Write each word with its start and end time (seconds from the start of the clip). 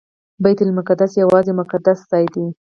بیت 0.43 0.59
المقدس 0.63 1.11
یوازې 1.21 1.49
یو 1.51 1.57
مقدس 1.61 1.97
ځای 2.11 2.25
نه. 2.33 2.45